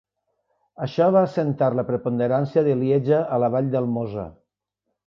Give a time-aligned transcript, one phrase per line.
[0.85, 4.31] Això va assentar la preponderància de Lieja a la vall del Mosa.